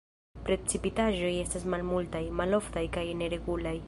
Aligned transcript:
Precipitaĵoj 0.45 1.29
estas 1.41 1.67
malmultaj, 1.75 2.23
maloftaj 2.39 2.85
kaj 2.97 3.05
neregulaj. 3.21 3.75